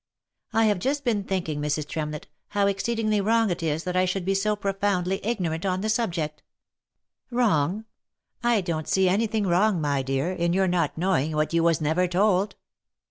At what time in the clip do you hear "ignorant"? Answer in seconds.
5.23-5.63